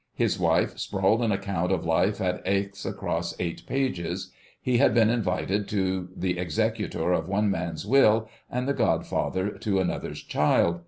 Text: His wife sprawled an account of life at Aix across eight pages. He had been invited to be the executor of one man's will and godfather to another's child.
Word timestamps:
His 0.15 0.39
wife 0.39 0.79
sprawled 0.79 1.21
an 1.21 1.31
account 1.31 1.71
of 1.71 1.85
life 1.85 2.19
at 2.21 2.41
Aix 2.43 2.85
across 2.85 3.35
eight 3.39 3.67
pages. 3.67 4.31
He 4.59 4.79
had 4.79 4.95
been 4.95 5.11
invited 5.11 5.67
to 5.67 6.07
be 6.17 6.33
the 6.33 6.39
executor 6.39 7.11
of 7.13 7.27
one 7.27 7.51
man's 7.51 7.85
will 7.85 8.27
and 8.49 8.75
godfather 8.75 9.51
to 9.51 9.79
another's 9.79 10.23
child. 10.23 10.79